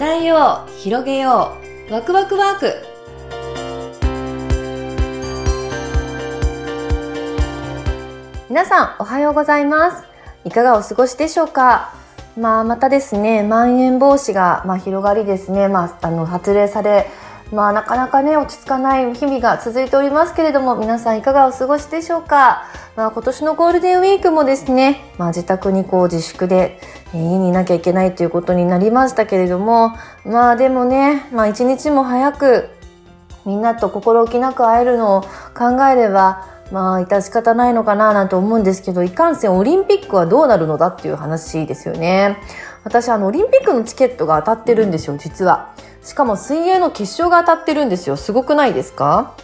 [0.00, 1.52] 伝えよう広げよ
[1.90, 2.74] うワクワクワーク。
[8.48, 10.04] 皆さんおはようございます。
[10.46, 11.92] いかがお過ごしでしょうか？
[12.34, 15.68] まあまたですねまん延防止がまあ広がりですね。
[15.68, 17.06] まああの発令され
[17.52, 22.64] まあなかなかね落ち着かない日々が続いておりますけれども皆さんいかがお過ごしでしょうか、
[22.96, 26.80] まあ、今年のゴールデンウィークもですね、まあ、自宅にこう自粛で
[27.12, 32.68] 家にいなきゃいけないということになりましたけれどもまあでもね、まあ、一日も早く
[33.44, 35.22] みんなと心置きなく会えるのを
[35.56, 42.36] 考えればまあ致し方ないのかななんて思うんですけどいかんせんオリンピックはどうなるのだっていう話ですよね。
[42.84, 45.74] 私あのオリンピックのチケットが当たってるんですよ実は。
[46.02, 48.16] しかも水泳の決勝が当たってるんですよ。
[48.16, 49.34] すごくないですか？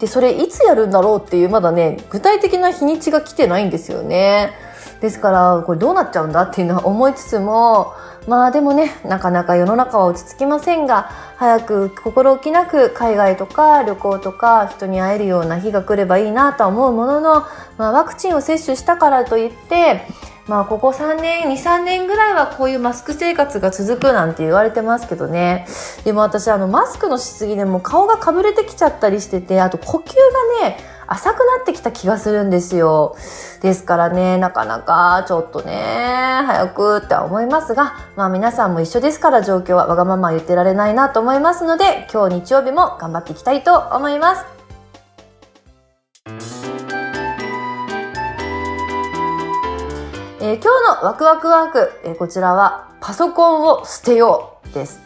[0.00, 4.52] でそれいつやるんだろうっていうまだね具体的な日にちが来てないんですよね。
[5.00, 7.94] ですからこれどうなっちゃうんだっていうのは思いつつも
[8.26, 17.46] まあでもねなかなか世の中は落ち着きませんが早く心置きなく海外とか旅行とか人に会えるような日が来ればいいなと思うものの、
[17.78, 20.06] まあ、ワクチンを接種したからといって
[20.48, 25.66] まあここ3年23年ぐらいはこういうマスク生活が続くなんて言われてますけどね。
[26.04, 30.14] でも私あのマスクのしすぎでも顔がかぶれてきちゃったりしててあと呼吸
[30.62, 33.16] がね浅くなってきた気がするんですよ
[33.62, 44.44] ですからねなかなかちょっとね早くって思いますがまあ皆さんも一緒ですから状況はわがまま言ってられないなと思いますので今日日曜日も頑張っていきたいと思います
[50.40, 55.00] えー、今日のワクワクワーク、えー、こちらはパソコンを捨てようです。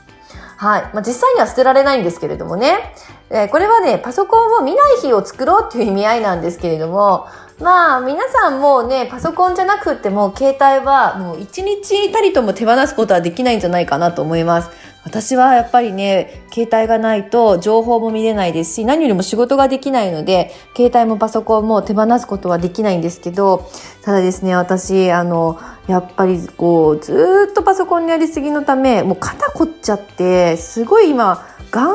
[0.56, 0.83] はい。
[0.94, 2.94] まあ、実際には捨てられないんですけれどもね。
[3.34, 7.27] え、これはね、パソコンを見ない日を作ろうっていう意味合いなんですけれども、
[7.61, 14.70] まあ皆さんもね、パソコンじゃなくっても携帯はもう一日たりとも手放すことはできないんじゃないかなと思います。
[15.05, 23.69] 私はやっぱりね、携帯がないと情報も見れないですし、何よりも仕事ができないので、携帯もパソコンも手放すことはできないんですけど、
[24.04, 31.88] ただですね、私、あの、やっぱりこう、ずっとパソコンにやりすぎのため、もう肩凝っちゃって、すごい今、眼、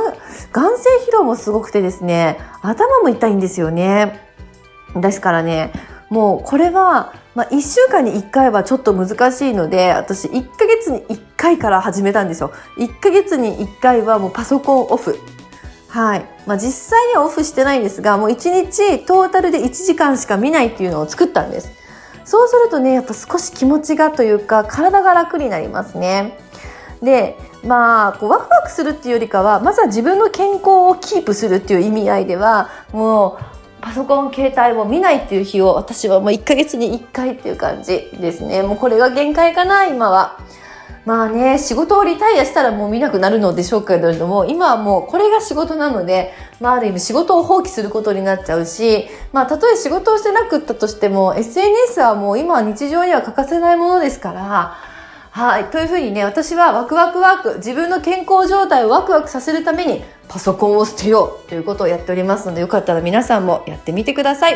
[0.51, 4.19] 眼性疲労もすごくてですね、頭も痛いんですよね。
[4.95, 5.71] ですからね、
[6.09, 12.51] もうこれは、まあ、1週間に1回はちょっと難しいので、私1ヶ月に1回から始めたんですよ。
[12.77, 15.17] 1ヶ月に1回はもうパソコンオフ。
[15.89, 16.25] はい。
[16.45, 21.69] まあ、実際にはオフしてないんですが、もう1日トータルで1時間しか見ないっていうのを作ったんです。
[22.25, 26.37] そうするとね、やっぱ少し気持ちがというか、体が楽になりますね。
[27.01, 38.63] で、まあ、こうワクワクするっていうよりかは、まずは自分の健康をキープするっていう意味合いでは、もう、パソコン携帯を見ないっていう日を私はもう1ヶ月に1回っていう感じですね。
[38.63, 40.39] もうこれが限界かな、今は。
[41.07, 54.75] まあね、仕事をリタイアしたらもう見なくなるのでしょうけれども、今はもうこれが仕事なので、まあある意味仕事を放棄することになっちゃうし、まあたとえ仕事をしてなくったとしても、SNS はもう今は日常には欠かせないものですから、
[55.37, 55.65] はい。
[55.65, 64.53] というふうにね、私はワクワクワーク、自分の健康状態をワクワクさせるために、パソコンを捨てようということをやっておりますので、よかったら皆さんもやってみてください。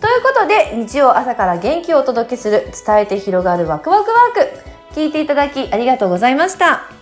[0.00, 4.98] ということで、日曜朝から元気をお届けする、伝えて広がるワクワクワーク。
[4.98, 6.93] 聞いていただきありがとうございました。